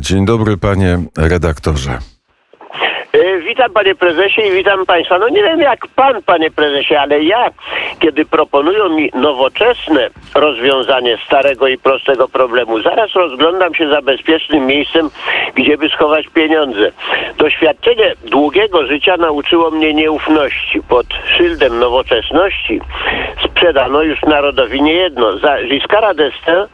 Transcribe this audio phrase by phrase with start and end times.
[0.00, 1.98] Dzień dobry, panie redaktorze.
[3.12, 5.18] E, witam panie prezesie i witam państwa.
[5.18, 7.50] No nie wiem jak pan, panie prezesie, ale ja,
[7.98, 15.10] kiedy proponują mi nowoczesne rozwiązanie starego i prostego problemu, zaraz rozglądam się za bezpiecznym miejscem,
[15.54, 16.90] gdzie by schować pieniądze.
[17.38, 20.80] Doświadczenie długiego życia nauczyło mnie nieufności.
[20.88, 21.06] Pod
[21.36, 22.80] szyldem nowoczesności
[23.44, 25.38] sprzedano już narodowi niejedno.
[25.38, 26.66] Za Giscard d'Estaing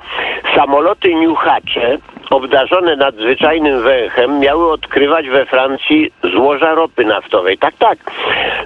[0.55, 1.99] samoloty niuchacze
[2.31, 7.59] obdarzone nadzwyczajnym węchem miały odkrywać we Francji złoża ropy naftowej.
[7.59, 7.99] Tak, tak.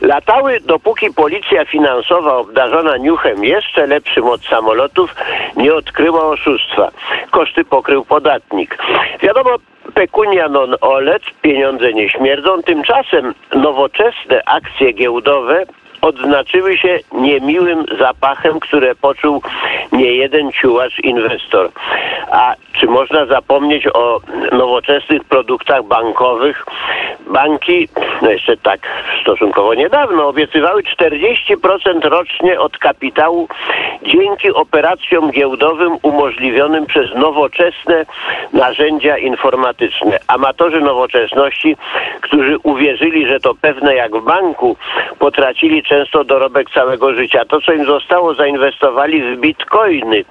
[0.01, 5.15] Latały, dopóki policja finansowa obdarzona niuchem jeszcze lepszym od samolotów
[5.57, 6.91] nie odkryła oszustwa.
[7.31, 8.79] Koszty pokrył podatnik.
[9.23, 9.51] Wiadomo,
[9.95, 12.63] pecunia non olet, pieniądze nie śmierdzą.
[12.63, 15.65] Tymczasem nowoczesne akcje giełdowe
[16.05, 19.43] odznaczyły się niemiłym zapachem, które poczuł
[19.93, 21.71] niejeden ciułacz inwestor.
[22.31, 22.55] A
[22.85, 24.21] czy można zapomnieć o
[24.53, 26.65] nowoczesnych produktach bankowych?
[27.27, 27.89] Banki,
[28.23, 28.81] no jeszcze tak
[29.23, 33.49] stosunkowo niedawno, obiecywały 40% rocznie od kapitału
[34.03, 38.07] dzięki operacjom giełdowym umożliwionym przez nowoczesne
[38.53, 40.19] narzędzia informatyczne.
[40.29, 41.77] Amatorzy nowoczesności,
[42.21, 44.77] którzy uwierzyli, że to pewne jak w banku,
[45.19, 47.45] potracili często dorobek całego życia.
[47.45, 50.25] To, co im zostało, zainwestowali w bitcoiny,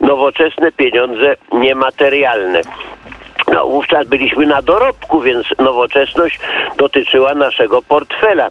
[0.00, 1.36] nowoczesne pieniądze
[1.98, 2.60] niematerialne.
[3.52, 6.40] No, wówczas byliśmy na dorobku, więc nowoczesność
[6.78, 8.50] dotyczyła naszego portfela.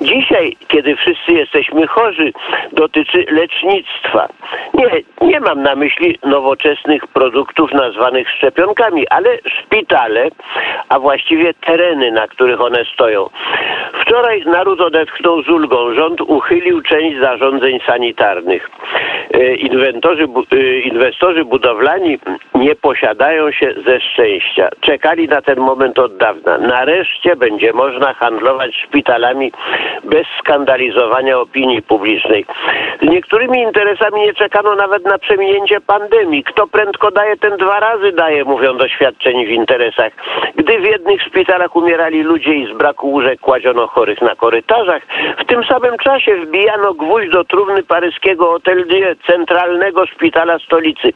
[0.00, 2.32] Dzisiaj, kiedy wszyscy jesteśmy chorzy,
[2.72, 4.28] dotyczy lecznictwa.
[4.74, 4.90] Nie,
[5.28, 10.28] nie mam na myśli nowoczesnych produktów nazwanych szczepionkami, ale szpitale,
[10.88, 13.30] a właściwie tereny, na których one stoją.
[13.92, 15.94] Wczoraj naród odetchnął z ulgą.
[15.94, 18.70] Rząd uchylił część zarządzeń sanitarnych.
[19.34, 22.18] E, inwentorzy, e, inwestorzy budowlani
[22.54, 24.68] nie posiadają się ze szczęścia.
[24.80, 26.58] Czekali na ten moment od dawna.
[26.58, 29.52] Nareszcie będzie można handlować szpitalami
[30.04, 32.46] bez skandalizowania opinii publicznej.
[33.02, 36.44] Z niektórymi interesami nie czekano nawet na przeminięcie pandemii.
[36.44, 40.12] Kto prędko daje, ten dwa razy daje, mówią doświadczeni w interesach.
[40.56, 45.02] Gdy w jednych szpitalach umierali ludzie i z braku łóżek kładziono chorych na korytarzach,
[45.38, 51.12] w tym samym czasie wbijano gwóźdź do trumny paryskiego Hotel Dieu, centralnego szpitala stolicy.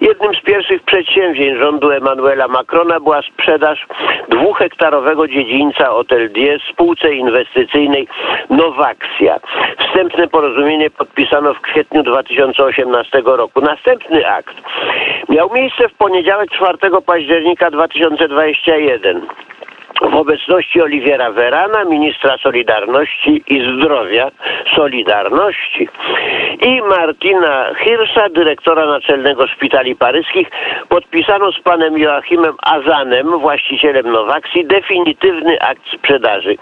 [0.00, 3.86] Jednym z pierwszych przedsięwzięć rządu Emmanuela Macrona była sprzedaż
[4.28, 8.08] dwuhektarowego dziedzińca Hotel Dieu spółce inwestycyjnej
[8.50, 9.40] Nowaxia.
[9.78, 13.60] Wstępne porozumienie podpisano w kwietniu 2018 roku.
[13.60, 14.56] Następny akt
[15.28, 19.26] miał miejsce w poniedziałek 4 października 2021
[20.00, 24.30] w obecności Oliwiera Verana, ministra Solidarności i Zdrowia
[24.76, 25.88] Solidarności
[26.62, 30.50] i Martina Hirsza, dyrektora naczelnego Szpitali Paryskich,
[30.88, 36.56] podpisano z panem Joachimem Azanem, właścicielem Nowaxi, definitywny akt sprzedaży.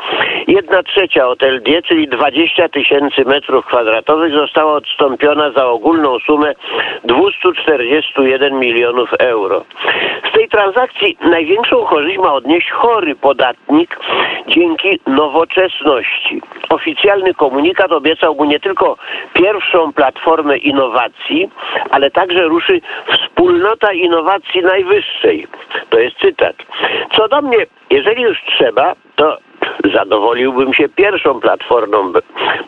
[0.46, 6.54] Jedna trzecia Hotel D, czyli 20 tysięcy metrów kwadratowych, została odstąpiona za ogólną sumę
[7.04, 9.64] 241 milionów euro.
[10.30, 13.98] Z tej transakcji największą korzyść ma odnieść chory podatnik
[14.46, 16.42] dzięki nowoczesności.
[16.68, 18.96] Oficjalny komunikat obiecał mu nie tylko
[19.32, 21.50] pierwszą platformę innowacji,
[21.90, 22.80] ale także ruszy
[23.12, 25.46] wspólnota innowacji najwyższej.
[25.90, 26.56] To jest cytat.
[27.16, 29.38] Co do mnie, jeżeli już trzeba, to
[29.94, 32.12] zadowoliłbym się pierwszą platformą,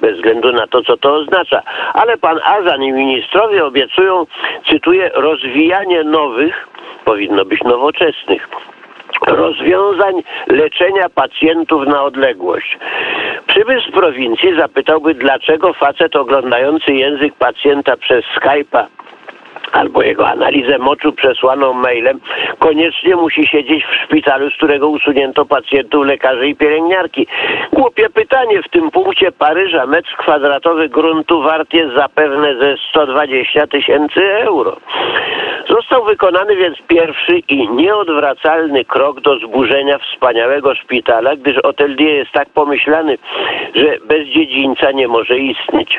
[0.01, 1.63] bez względu na to, co to oznacza.
[1.95, 4.27] Ale pan Azan i ministrowie obiecują,
[4.71, 6.69] cytuję, rozwijanie nowych,
[7.05, 8.49] powinno być nowoczesnych,
[9.27, 12.79] rozwiązań leczenia pacjentów na odległość.
[13.47, 18.87] Przybysz z prowincji zapytałby, dlaczego facet oglądający język pacjenta przez Skype'a
[19.73, 22.21] albo jego analizę moczu przesłaną mailem,
[22.59, 27.27] koniecznie musi siedzieć w szpitalu, z którego usunięto pacjentów, lekarzy i pielęgniarki.
[27.73, 28.63] Głupie pytanie.
[28.63, 34.77] W tym punkcie Paryża metr kwadratowy gruntu wart jest zapewne ze 120 tysięcy euro.
[35.69, 42.33] Został wykonany więc pierwszy i nieodwracalny krok do zburzenia wspaniałego szpitala, gdyż Hotel Dieu jest
[42.33, 43.19] tak pomyślany,
[43.75, 45.99] że bez dziedzińca nie może istnieć.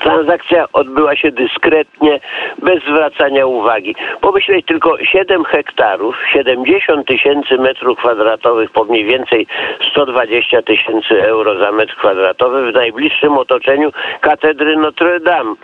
[0.00, 2.20] Transakcja odbyła się dyskretnie,
[2.58, 3.94] bez zwracania uwagi.
[4.20, 9.46] Pomyśleć tylko 7 hektarów, 70 tysięcy metrów kwadratowych po mniej więcej
[9.90, 15.54] 120 tysięcy euro za metr kwadratowy w najbliższym otoczeniu katedry Notre Dame.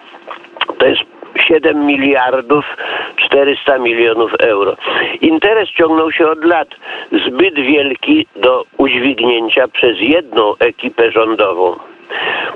[0.79, 1.03] To jest
[1.49, 2.65] 7 miliardów
[3.17, 4.77] 400 milionów euro.
[5.21, 6.69] Interes ciągnął się od lat,
[7.27, 11.77] zbyt wielki do udźwignięcia przez jedną ekipę rządową.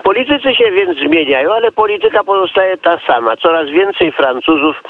[0.02, 3.36] Politycy się więc zmieniają, ale polityka pozostaje ta sama.
[3.36, 4.82] Coraz więcej Francuzów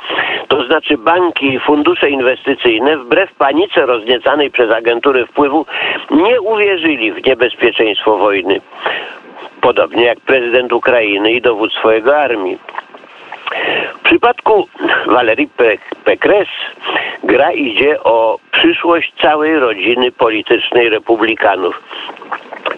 [0.49, 5.67] to znaczy banki i fundusze inwestycyjne, wbrew panice rozniecanej przez agentury wpływu,
[6.11, 8.61] nie uwierzyli w niebezpieczeństwo wojny.
[9.61, 12.59] Podobnie jak prezydent Ukrainy i dowództwo jego armii.
[13.95, 14.69] W przypadku
[15.07, 15.49] Valerii
[16.05, 16.51] Pécresse
[17.25, 21.83] gra idzie o przyszłość całej rodziny politycznej republikanów.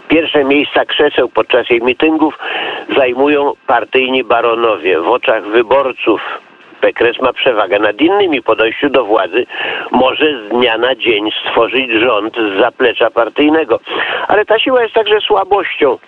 [0.09, 2.39] Pierwsze miejsca krzeseł podczas jej mitungów
[2.97, 5.01] zajmują partyjni baronowie.
[5.01, 6.21] W oczach wyborców
[6.81, 9.47] Pekres ma przewagę nad innymi po dojściu do władzy.
[9.91, 13.81] Może z dnia na dzień stworzyć rząd z zaplecza partyjnego.
[14.29, 15.99] Ale ta siła jest także słabością.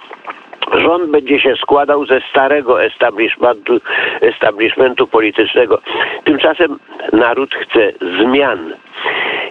[0.72, 3.80] Rząd będzie się składał ze starego establishmentu,
[4.20, 5.78] establishmentu politycznego.
[6.24, 6.78] Tymczasem
[7.12, 8.74] naród chce zmian.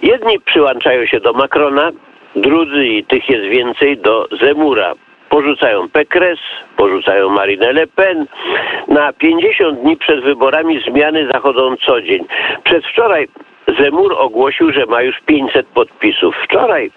[0.01, 1.92] Jedni przyłączają się do Macrona,
[2.36, 4.94] drudzy i tych jest więcej do Zemura.
[5.30, 6.39] Porzucają Pekres,
[6.77, 8.25] porzucają Marine Le Pen.
[8.88, 12.25] Na 50 dni przed wyborami zmiany zachodzą co dzień.
[12.63, 13.27] Przedwczoraj
[13.80, 16.36] Zemur ogłosił, że ma już 500 podpisów.
[16.44, 16.92] Wczoraj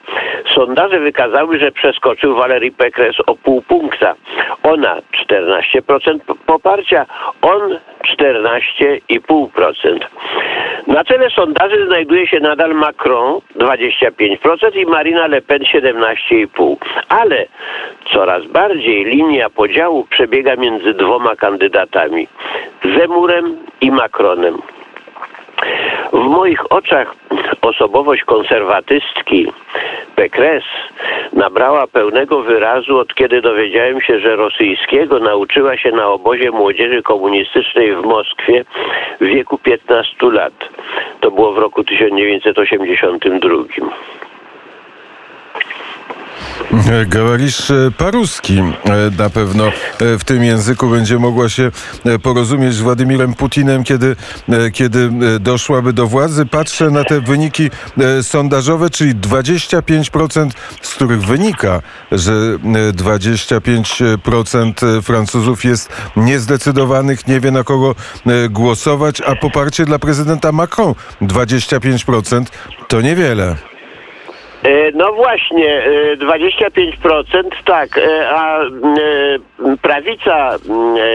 [0.54, 4.14] sondaże wykazały, że przeskoczył Valerii Pekres o pół punkta.
[4.62, 4.96] Ona
[5.28, 7.06] 14% poparcia,
[7.42, 7.78] on
[8.18, 9.98] 14,5%.
[10.86, 16.76] Na czele sondaży znajduje się nadal Macron 25% i Marina Le Pen 17,5%.
[17.08, 17.46] Ale
[18.12, 22.28] coraz bardziej linia podziału przebiega między dwoma kandydatami
[22.98, 24.58] Zemurem i Macronem.
[26.12, 27.14] W moich oczach
[27.62, 29.52] osobowość konserwatystki
[30.16, 30.64] Pekres
[31.32, 37.94] nabrała pełnego wyrazu od kiedy dowiedziałem się, że rosyjskiego nauczyła się na obozie młodzieży komunistycznej
[37.94, 38.64] w Moskwie
[39.20, 40.52] w wieku 15 lat.
[41.20, 43.56] To było w roku 1982.
[47.06, 48.72] Gawarisz Paruski e,
[49.18, 49.72] na pewno e,
[50.18, 51.70] w tym języku będzie mogła się
[52.04, 54.16] e, porozumieć z Władimirem Putinem, kiedy,
[54.72, 56.46] kiedy doszłaby do władzy.
[56.46, 57.70] Patrzę na te wyniki
[58.22, 60.50] sondażowe, czyli 25%,
[60.82, 62.32] z których wynika, że
[62.92, 67.94] 25% Francuzów jest niezdecydowanych, nie wie na kogo
[68.50, 72.44] głosować, a poparcie dla prezydenta Macron 25%
[72.88, 73.75] to niewiele.
[74.66, 75.82] E, no właśnie,
[76.16, 78.60] 25% e, tak, e, a
[79.82, 80.56] prawica,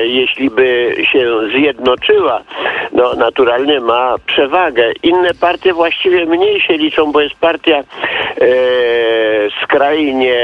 [0.03, 2.41] jeśli by się zjednoczyła,
[2.91, 4.91] no naturalnie ma przewagę.
[5.03, 7.83] Inne partie właściwie mniej się liczą, bo jest partia
[9.63, 10.35] skrajnie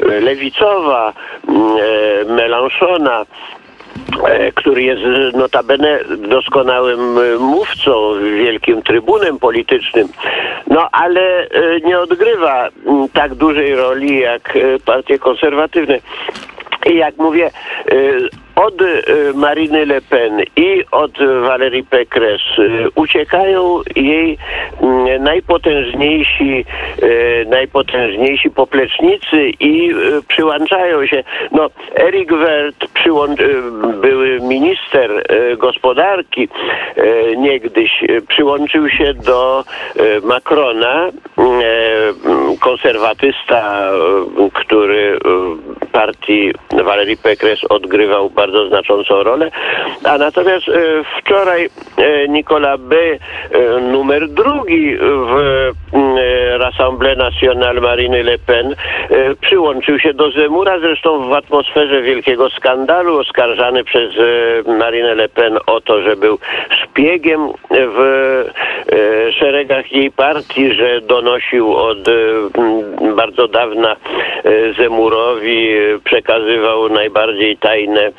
[0.00, 3.24] lewicowa, e, Melanchona,
[4.54, 5.02] który jest
[5.36, 7.92] notabene doskonałym e, mówcą,
[8.36, 10.08] wielkim trybunem politycznym,
[10.66, 12.68] no ale e, nie odgrywa
[13.12, 15.98] tak dużej roli jak partie konserwatywne.
[16.86, 17.50] I jak mówię,
[18.56, 24.38] od y, Mariny Le Pen i od Valérie Pécresse y, uciekają jej
[24.80, 26.64] mm, najpotężniejsi,
[27.02, 29.94] y, najpotężniejsi poplecznicy i
[30.28, 31.24] przyłączają się.
[31.52, 32.86] No, Eric Wert,
[34.00, 35.10] były minister
[35.58, 36.48] gospodarki
[37.36, 39.64] niegdyś, przyłączył się do
[40.22, 41.12] Macrona, y,
[42.60, 43.90] konserwatysta,
[44.52, 45.18] który
[45.92, 46.52] partii
[46.84, 49.50] Valerii Pécresse odgrywał bardzo znaczącą rolę.
[50.04, 50.72] A natomiast e,
[51.18, 55.70] wczoraj e, Nicolas B., e, numer drugi w
[56.58, 58.74] Rassemblée Nationale Marine Le Pen,
[59.40, 64.14] przyłączył się do Zemura, zresztą w atmosferze wielkiego skandalu, oskarżany przez
[64.66, 66.38] Marine Le Pen o to, że był
[66.82, 68.44] szpiegiem w
[69.38, 71.98] szeregach jej partii, że donosił od
[73.16, 73.96] bardzo dawna
[74.78, 75.68] Zemurowi,
[76.04, 78.12] przekazywał najbardziej tajne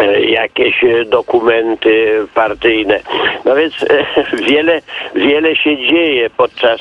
[0.00, 3.00] e, jakieś e, dokumenty partyjne.
[3.44, 4.06] No więc e,
[4.50, 4.80] wiele,
[5.14, 6.80] wiele się dzieje podczas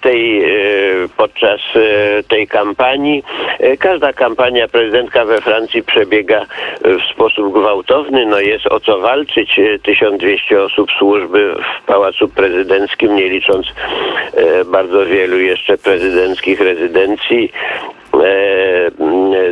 [0.00, 0.42] tej,
[1.16, 1.60] podczas
[2.28, 3.22] tej kampanii.
[3.78, 6.46] Każda kampania prezydentka we Francji przebiega
[6.80, 8.26] w sposób gwałtowny.
[8.26, 9.58] No jest o co walczyć.
[9.58, 13.66] E, 1200 osób służby w Pałacu Prezydenckim, nie licząc
[14.66, 17.52] bardzo wielu jeszcze prezydenckich rezydencji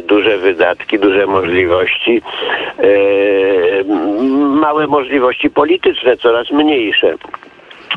[0.02, 2.23] duże wydatki, duże możliwości,
[2.78, 3.85] e,
[4.61, 7.14] małe możliwości polityczne, coraz mniejsze.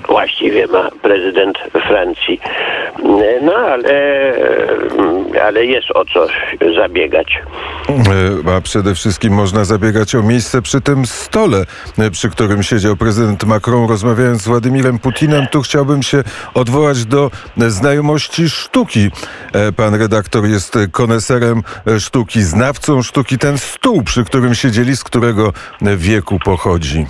[0.07, 2.39] Właściwie ma prezydent Francji.
[3.41, 4.33] No ale,
[5.43, 6.27] ale jest o co
[6.75, 7.39] zabiegać.
[7.89, 11.65] E, A przede wszystkim można zabiegać o miejsce przy tym stole,
[11.99, 15.47] e, przy którym siedział prezydent Macron rozmawiając z Władimirem Putinem.
[15.47, 19.09] Tu chciałbym się odwołać do e, znajomości sztuki.
[19.75, 21.61] Pan redaktor jest koneserem
[21.99, 23.37] sztuki, znawcą sztuki.
[23.37, 27.05] Ten stół, przy którym siedzieli, z którego wieku pochodzi.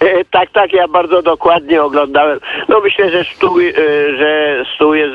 [0.30, 2.40] Tak, tak, ja bardzo dokładnie oglądałem.
[2.68, 5.14] No myślę, że stół, e, że stół jest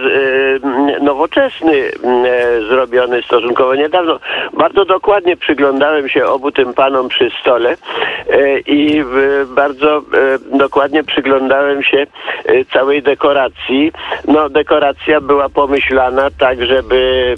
[0.63, 1.91] m, nowoczesny,
[2.25, 4.19] e, zrobiony stosunkowo niedawno.
[4.53, 7.75] Bardzo dokładnie przyglądałem się obu tym panom przy stole
[8.67, 9.03] i
[9.47, 10.01] bardzo
[10.53, 12.07] dokładnie przyglądałem się
[12.73, 13.91] całej dekoracji.
[14.27, 17.35] No dekoracja była pomyślana tak, żeby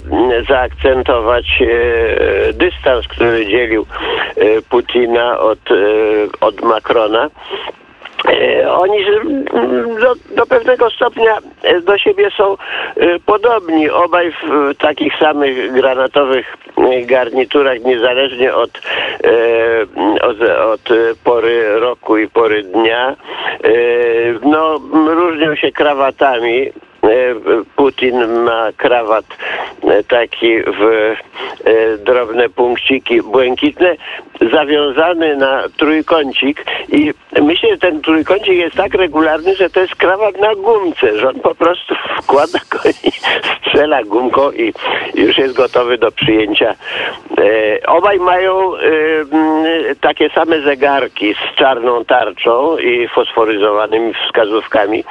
[0.48, 1.62] zaakcentować
[2.52, 3.86] dystans, który dzielił
[4.70, 5.58] Putina od,
[6.40, 7.30] od Macrona.
[8.28, 9.04] E, Oni
[10.00, 13.90] do, do pewnego stopnia e, do siebie są e, podobni.
[13.90, 16.56] Obaj w takich samych granatowych
[17.06, 18.70] garniturach, niezależnie od,
[20.22, 20.88] od, od
[21.24, 23.16] pory roku i pory dnia.
[24.42, 24.80] No,
[25.14, 26.70] różnią się krawatami.
[27.76, 29.24] Putin ma krawat
[30.08, 31.14] taki w
[32.04, 33.96] drobne punkciki błękitne,
[34.40, 37.12] zawiązany na trójkącik i
[37.42, 41.40] myślę, że ten trójkącik jest tak regularny, że to jest krawat na gumce, że on
[41.40, 43.10] po prostu wkłada go i
[43.58, 44.72] strzela gumką i
[45.14, 46.74] już jest gotowy do przyjęcia.
[47.38, 48.80] E, obaj mają e,
[49.32, 49.64] m,
[50.00, 55.04] takie same zegarki z czarną tarczą i fosforyzowanymi wskazówkami.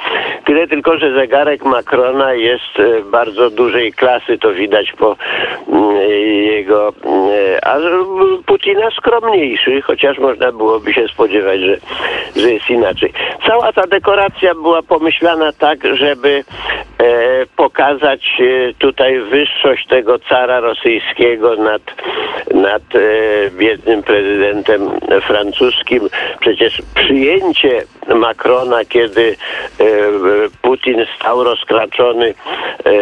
[0.44, 5.16] Tyle tylko, że zegarek Macrona jest e, bardzo dużej klasy, to widać po
[5.68, 5.96] mm,
[6.42, 7.74] jego, mm, a
[8.46, 11.76] Putina skromniejszy, chociaż można byłoby się spodziewać, że,
[12.36, 13.12] że jest inaczej.
[13.46, 16.44] Cała ta dekoracja była pomyślana tak, żeby
[16.98, 17.04] e,
[17.56, 21.82] pokazać e, tutaj wyższość tego cara rosyjskiego nad,
[22.54, 23.00] nad e,
[23.50, 24.90] biednym prezydentem
[25.22, 26.08] francuskim.
[26.40, 27.82] Przecież przyjęcie
[28.14, 29.36] Macrona, kiedy
[29.80, 29.84] e,
[30.62, 32.34] Putin stał rozkraczony
[32.84, 32.92] e,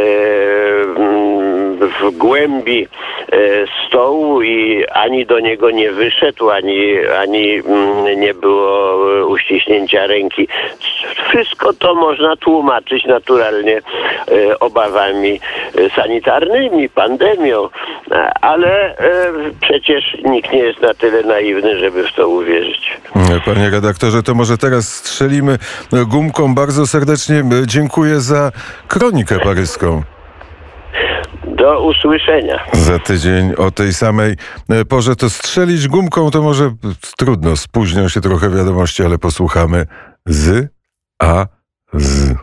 [1.88, 2.88] w głębi
[3.32, 3.38] e,
[3.86, 10.48] stołu i ani do niego nie wyszedł, ani, ani mm, nie było e, uściśnięcia ręki.
[11.28, 15.40] Wszystko to można tłumaczyć naturalnie e, obawami
[15.96, 17.68] sanitarnymi, pandemią,
[18.40, 18.96] ale
[19.60, 23.00] przecież nikt nie jest na tyle naiwny, żeby w to uwierzyć.
[23.44, 25.58] Panie redaktorze, to może teraz strzelimy
[26.06, 26.54] gumką.
[26.54, 28.52] Bardzo serdecznie dziękuję za
[28.88, 30.02] kronikę paryską.
[31.62, 32.64] Do usłyszenia.
[32.72, 34.36] Za tydzień o tej samej
[34.70, 36.70] e, porze to strzelić gumką to może e,
[37.16, 39.86] trudno, spóźnią się trochę wiadomości, ale posłuchamy
[40.26, 40.68] z
[41.22, 41.46] a
[41.92, 42.42] z.